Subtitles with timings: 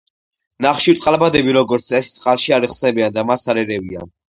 [0.65, 4.17] ნახშირწყალბადები, როგორც წესი წყალში არ იხსნებიან და მას არ ერევიან.